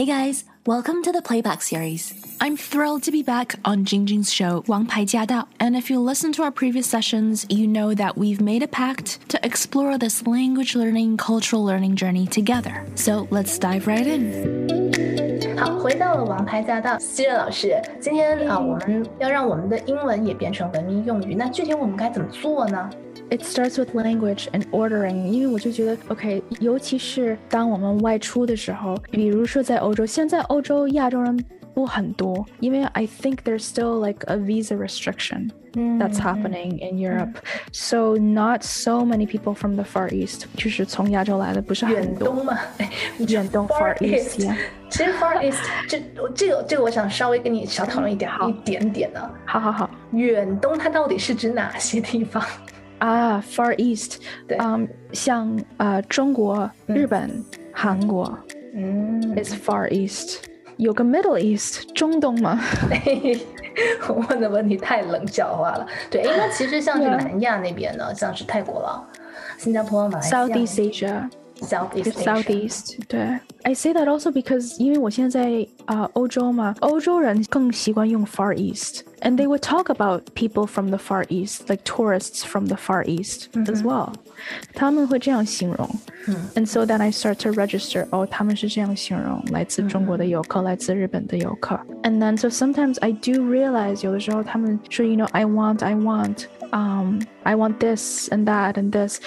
[0.00, 2.14] Hey guys, welcome to the Playback series.
[2.40, 5.46] I'm thrilled to be back on Jingjing's show, Wang Pai Jia Dao.
[5.58, 9.18] And if you listen to our previous sessions, you know that we've made a pact
[9.28, 12.82] to explore this language learning, cultural learning journey together.
[12.94, 15.58] So let's dive right in.
[15.58, 17.78] 好，回到了王牌驾到，熙韧老师。
[18.00, 22.88] 今天啊、呃，我们要让我们的英文也变成文明用语，那具体我们该怎么做呢？
[23.29, 31.37] ？it starts with language and ordering，因为我就觉得，OK，尤其是当我们外出的时候，比如说在欧洲，现在欧洲亚洲人
[31.73, 35.49] 不很多，因为 I think there's still like a visa restriction
[35.99, 37.33] that's happening in Europe,
[37.73, 42.29] so not so many people from the Far East，就是从亚洲来的不是很多。
[42.29, 42.57] 远东嘛，
[43.27, 44.49] 远东 Far East，
[44.89, 46.01] 其实 Far East 这
[46.33, 49.29] 这个这个我想稍微跟你少讨论一点，一点点呢。
[49.43, 52.41] 好好好，远东它到底是指哪些地方？
[52.99, 54.17] 啊，Far East，
[54.57, 58.37] 嗯，像呃中国、日本、韩国，
[58.73, 60.37] 嗯，is Far East，
[60.77, 62.59] 有个 Middle East，中东吗？
[64.07, 65.85] 我问的问题太冷笑话了。
[66.09, 69.07] 对，因为其实像是南亚那边呢，像是泰国了，
[69.57, 73.21] 新加坡、马来西亚，Southeast Asia。Southeast Southeast 对，
[73.63, 79.03] I say that also because 因为我现在啊、uh, 欧洲嘛，欧洲人更习惯用 Far East。
[79.21, 83.03] and they would talk about people from the Far East, like tourists from the Far
[83.05, 83.73] East mm -hmm.
[83.73, 84.13] as well.
[84.73, 85.89] 他们会这样形容。
[86.55, 91.79] And so then I start to register, oh, 他们是这样形容来自中国的游客，来自日本的游客。
[92.03, 97.77] And then so sometimes I do realize 有的时候他们说，you know, I want, I want um, I want
[97.79, 99.19] this and that and this.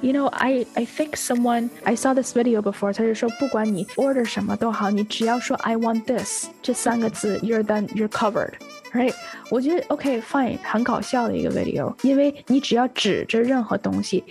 [0.00, 2.92] You know, I I think someone I saw this video before.
[2.92, 8.52] 他就说，不管你 order 什么都好，你只要说 I want this 这三个字，you're then you're covered.
[8.97, 9.13] Right？
[9.51, 14.23] 我觉得 OK fine，很搞笑的一个 video，因为你只要指着任何东西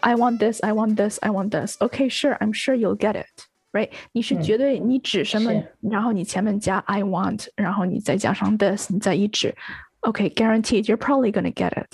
[0.00, 1.76] ，I want this, I want this, I want this.
[1.80, 3.26] OK, sure, I'm sure you'll get it.
[3.72, 3.90] Right？
[4.12, 9.54] 你是绝对你指什么，然后你前面加 I want，然后你再加上 this，你再一指。
[10.00, 11.92] Okay, guaranteed you're probably gonna get it.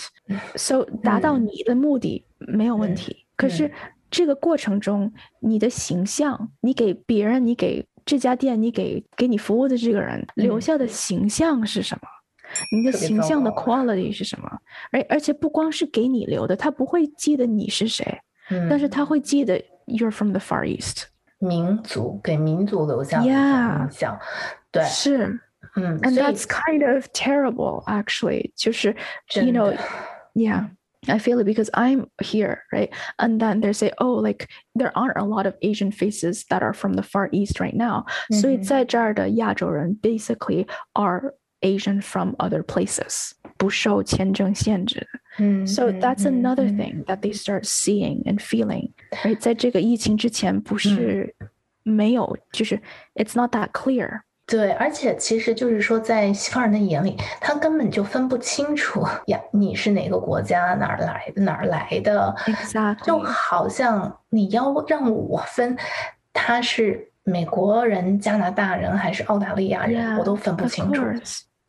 [0.56, 3.24] So 达到你的目的没有问题。
[3.36, 3.72] 可是
[4.10, 12.08] 这个过程中，你的形象，你给别人，你给这家店，你给给你服务的这个人留下的形象是什么？
[12.71, 14.49] 你的形象的 quality 是什么？
[14.91, 18.21] 而而且不光是给你留的，他不会记得你是谁，
[18.69, 21.05] 但是他会记得 you're from the Far East，
[21.39, 24.19] 民族给民族留下的印象，
[24.71, 25.39] 对，是。
[25.75, 25.99] Mm.
[26.03, 28.51] And that's kind of terrible, actually.
[28.55, 28.95] 就是
[29.35, 29.75] you know,
[30.33, 30.69] yeah.
[31.07, 32.89] I feel it because I'm here, right?
[33.17, 36.73] And then they say, oh, like there aren't a lot of Asian faces that are
[36.73, 38.05] from the Far East right now.
[38.29, 38.41] Mm -hmm.
[38.41, 45.07] 所以在这儿的亚洲人 basically are Asian from other places, 不受签证限制。
[45.37, 45.67] Mm -hmm.
[45.67, 48.91] So that's another thing that they start seeing and feeling,
[49.23, 49.37] right?
[49.39, 51.35] 在这个疫情之前，不是
[51.83, 52.81] 没有，就是
[53.15, 54.21] it's not that clear.
[54.47, 65.75] 对，而且其实就是说，在西方人的眼里，他根本就分不清楚呀，你是哪个国家，哪儿来的，哪儿来的，exactly，就 好像你要让我分，
[66.31, 71.03] 他是美国人、加拿大人还是澳大利亚人，我都分不清楚。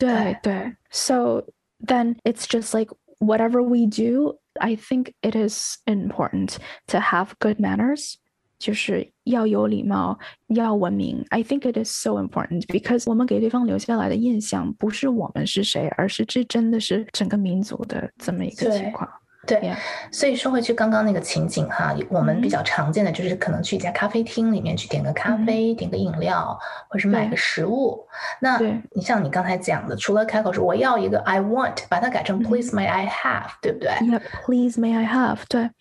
[0.01, 1.43] 对对，so
[1.85, 6.57] then it's just like whatever we do, I think it is important
[6.89, 8.17] to have good manners.
[8.59, 11.23] 就是要有礼貌，要文明。
[11.29, 19.07] I think it is so important because 我们给对方留下来的印象不是我们是谁，而是这真的是整个民族的这么一个情况。
[19.48, 19.76] 对，
[20.12, 26.58] 所以说回去刚刚那个情景哈，我们比较常见的就是可能去一家咖啡厅里面去点个咖啡，点个饮料，
[26.88, 28.06] 或是买个食物。
[28.40, 28.60] 那
[28.92, 35.72] 你像你刚才讲的，除了开口说我要一个 I want，把它改成 Please may I have，对不对？Yeah，Please may I have，对。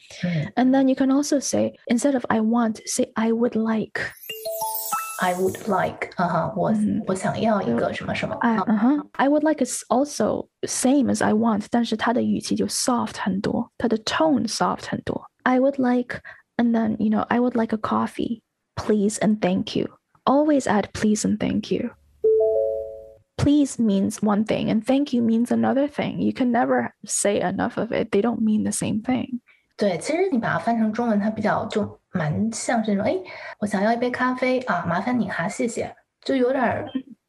[0.56, 4.00] And then you can also say instead of I want，say I would like。
[5.21, 6.73] I would like，啊哈，我
[7.07, 8.35] 我想要一个什么什么。
[8.41, 15.29] I，嗯哼，I would like is also same as I want，但是它的语气就 soft 很多，它的 tone soft 很多。
[15.43, 16.21] I would like,
[16.57, 18.41] and then you know, I would like a coffee,
[18.75, 19.87] please and thank you.
[20.25, 21.91] Always add please and thank you.
[23.37, 26.19] Please means one thing, and thank you means another thing.
[26.19, 28.11] You can never say enough of it.
[28.11, 29.39] They don't mean the same thing.
[29.77, 33.16] 对，其实你把它翻成中文，它比较就 蛮像是那种，哎，
[33.58, 36.84] 我想要一杯咖啡啊，麻烦你哈，谢谢，就有点，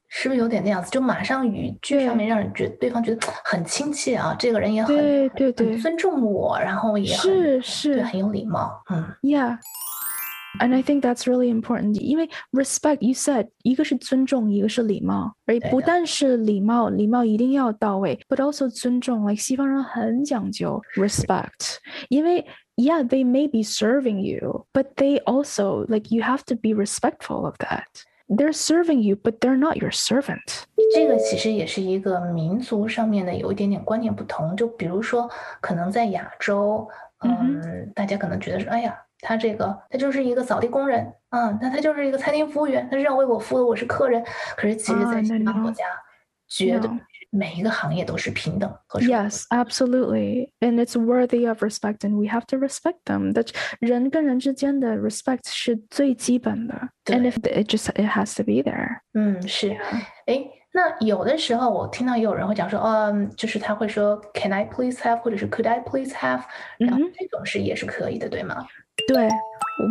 [0.10, 0.89] 是不是有点那样子？
[0.92, 5.78] 就马上语句上面让人觉对方觉得很亲切啊，这个人也很对对对。
[5.78, 8.01] 尊重我，然后也是是。
[8.04, 9.57] 很有礼貌，嗯，Yeah。
[10.58, 19.26] And I think that's really important，因为 respect you said 一个是尊重，一个是礼貌，而不但是礼貌，礼貌一定要到位，but also 尊重。
[19.26, 21.76] Like 西方人很讲究 respect，
[22.08, 27.55] 因为 yeah they may be serving you，but they also like you have to be respectful of
[27.58, 27.85] that。
[28.29, 30.64] they're serving you, but they're not your servant.
[30.94, 34.56] 这个其实也是一个民族上面的有一点点观念不同。
[34.56, 35.29] 就比如说，
[35.61, 36.88] 可能在亚洲，
[37.20, 44.23] 嗯，大家可能觉得说，哎呀， 他这个他就是一个扫地工人嗯，那他就是一个餐厅服务员，他是要为我服务的，我是客人。
[44.57, 45.85] 可是其实，在西方国家，
[46.47, 46.89] 绝对。
[47.33, 53.31] 每一个行业都是平等和 Yes, absolutely, and it's worthy of respect, and we have to respect them.
[53.31, 53.45] 的
[53.79, 59.00] 人跟人之间的 respect 是最基本的，and if it just it has to be there.
[59.13, 59.77] 嗯，是。
[60.25, 66.44] 哎，那有的时候我听到也有人会讲说，嗯，就是他会说 Can I please have，或者是 Could I please have，
[66.79, 68.68] 然后这种是也是可以的，对吗？
[69.08, 69.29] 对，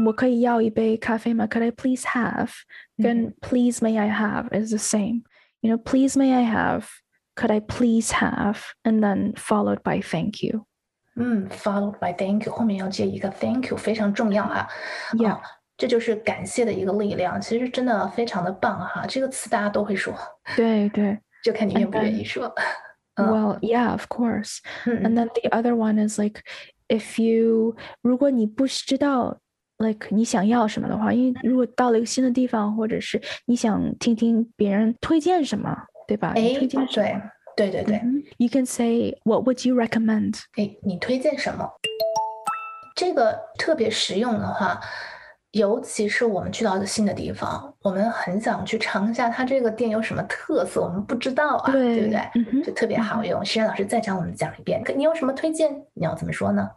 [0.05, 1.45] 我可以要一杯咖啡吗？
[1.47, 2.49] Could I please have？
[2.97, 5.23] 跟 Please may I have is the same.
[5.61, 6.85] You know, please may I have
[7.35, 10.65] could I please have, and then followed by thank you.
[11.15, 14.67] 嗯，followed by thank you 后面要接一个 thank you，非常重要哈。
[15.13, 15.41] Yeah，、哦、
[15.77, 19.05] 这就是感谢的一个力量，其实真的非常的棒哈。
[19.07, 20.13] 这个词大家都会说，
[20.55, 22.53] 对对，就看你愿不愿意说。
[23.17, 24.59] Well, yeah, of course.
[24.85, 26.41] And then the other one is like,
[26.90, 29.36] if you 如果你不知道
[29.78, 35.74] like 你想要什么的话，因为如果到了一个新的地方，或者是你想听听别人推荐什么。
[36.08, 36.32] 对吧？
[36.34, 37.22] 哎，推荐什么？
[37.56, 40.40] 对对对、嗯、，You can say What would you recommend？
[40.56, 41.70] 哎，你推荐什么？
[42.96, 44.80] 这个特别实用的话，
[45.52, 52.20] 尤其是我们去到新的地方，我们很想去尝一下它这个店有什么特色，我们不知道啊，对对不对？
[52.34, 53.44] 嗯、就特别好用。
[53.44, 55.70] 石、嗯、老师再讲我们讲一遍，你有什么推荐？
[55.94, 56.68] 你要怎么说呢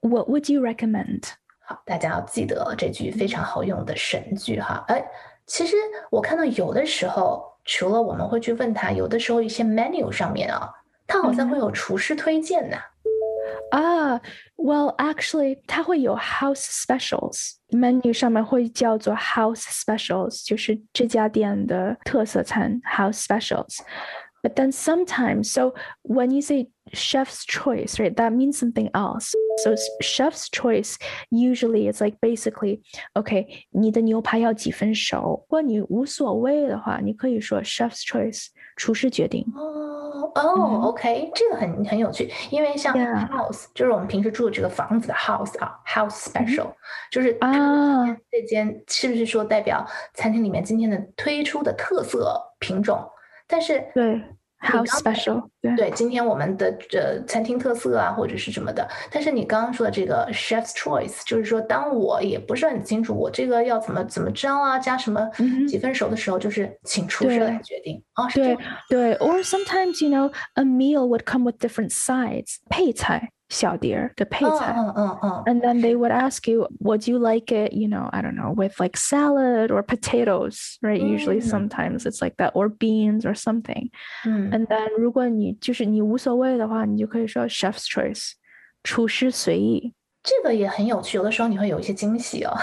[0.00, 1.24] ？What would you recommend？
[1.64, 4.84] 好，大家要记得这句非常好用的神句哈。
[4.88, 5.04] 哎，
[5.46, 5.76] 其实
[6.10, 7.50] 我看到有的时候。
[7.64, 10.68] 除了我们会去问他，有的时候一些 menu 上面啊，
[11.06, 12.76] 它好像会有厨师推荐呢。
[12.76, 12.82] 啊、
[13.71, 25.73] uh,，Well, actually，它会有 house specials menu 上面会叫做 house specials，就是这家店的特色餐 house specials。But then sometimes, so
[26.03, 29.33] when you say chef's choice, right, that means something else.
[29.63, 30.95] So chef's choice
[31.31, 32.81] usually is like basically,
[33.15, 35.43] okay, 你的牛排要几分熟。
[35.47, 39.46] 如果你无所谓的话，你可以说 chef's choice， 厨师决定。
[39.56, 46.72] 哦哦，OK，这个很很有趣，因为像 house 就是我们平时住的这个房子的 house 啊，house special
[47.10, 53.06] 就是啊，这间是不是说代表餐厅里面今天的推出的特色品种？
[53.46, 54.22] 但是对
[54.62, 58.88] ，how special，对对，今天我们的呃餐厅特色啊，或者是什么的。
[59.10, 65.28] 但是你刚刚说的这个 chef's choice，就是说，当我也不是很清楚我这个要怎么怎么着啊，加什么
[65.68, 68.02] 几分熟的时候，就是请厨师来决定。
[68.14, 68.56] 哦，对
[68.88, 73.30] 对，or sometimes you know a meal would come with different sides，配菜。
[73.51, 74.73] 小碟的配菜。
[74.75, 75.43] 嗯嗯嗯。
[75.45, 78.79] And then they would ask you, would you like it, you know, I don't know, with
[78.79, 81.01] like salad or potatoes, right?
[81.01, 83.89] Usually sometimes it's like that, or beans or something.
[84.25, 88.31] And then 如果你就是你无所谓的话，你就可以说 chef's choice，
[88.83, 89.93] 厨师随意。
[90.23, 92.53] 这个也很有趣，有的时候你会有一些惊喜哦。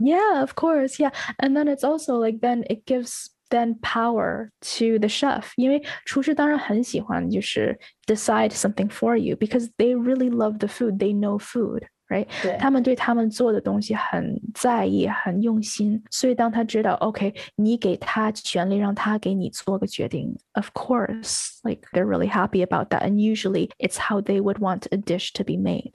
[0.00, 1.12] Yeah, of course, yeah.
[1.38, 8.88] And then it's also like then it gives then power to the chef，因为厨师当然很喜欢就是 decide something
[8.88, 12.26] for you because they really love the food, they know food。right？
[12.58, 25.42] 他们对他们做的东西很在意，很用心，所以当他知道，OK，你给他权利，让他给你做个决定，of course，like they're really happy about that，and usually it's how they would want a dish to
[25.42, 25.92] be made。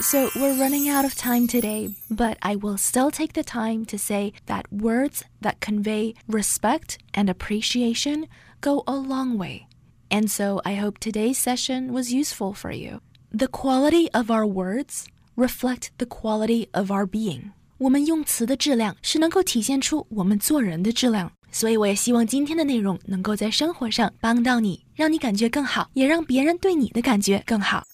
[0.00, 3.98] so we're running out of time today, but I will still take the time to
[3.98, 8.26] say that words that convey respect and appreciation
[8.60, 9.66] go a long way.
[10.10, 13.00] And so I hope today's session was useful for you.
[13.32, 17.52] The quality of our words reflect the quality of our being.
[17.78, 27.84] 我们用词的质量是能够体现出我们做人的质量，所以我也希望今天的内容能够在生活上帮到你，让你感觉更好，也让别人对你的感觉更好。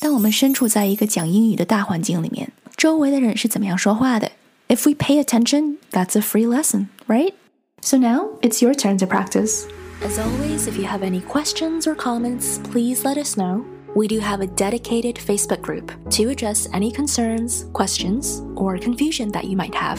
[0.00, 4.32] 当我们身处在一个讲英语的大环境里面，周围的人是怎么样说话的？
[4.68, 7.32] If we pay attention, that's a free lesson, right?
[7.80, 9.64] So now it's your turn to practice.
[10.02, 13.64] As always, if you have any questions or comments, please let us know.
[13.94, 19.44] We do have a dedicated Facebook group to address any concerns, questions, or confusion that
[19.44, 19.98] you might have.